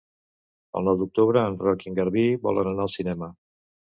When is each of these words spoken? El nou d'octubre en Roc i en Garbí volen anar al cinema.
El 0.79 0.87
nou 0.89 0.95
d'octubre 1.01 1.43
en 1.51 1.59
Roc 1.65 1.85
i 1.85 1.91
en 1.91 1.99
Garbí 2.01 2.25
volen 2.47 2.69
anar 2.71 2.87
al 2.89 2.93
cinema. 2.97 3.33